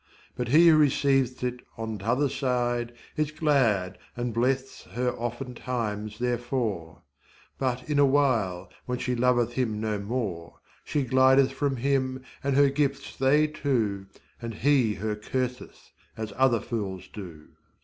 But 0.35 0.47
he 0.47 0.67
who 0.69 0.79
receiv'th 0.79 1.43
it 1.43 1.59
on 1.77 1.99
t'other 1.99 2.27
side 2.27 2.91
Is 3.15 3.29
glad 3.29 3.99
and 4.17 4.33
bless'th 4.33 4.89
her 4.93 5.11
oftentimes 5.13 6.17
therefore. 6.17 7.03
But 7.59 7.87
in 7.87 7.99
a 7.99 8.05
while, 8.07 8.71
when 8.87 8.97
she 8.97 9.13
lov'th 9.15 9.51
him 9.51 9.79
no 9.79 9.99
more, 9.99 10.55
She 10.83 11.05
glideth 11.05 11.51
from 11.51 11.75
him, 11.75 12.23
and 12.43 12.55
her 12.55 12.71
gifts 12.71 13.15
they 13.15 13.45
too, 13.45 14.07
And 14.41 14.55
he 14.55 14.95
her 14.95 15.15
curseth 15.15 15.91
as 16.17 16.33
other 16.35 16.61
fools 16.61 17.07
do. 17.07 17.49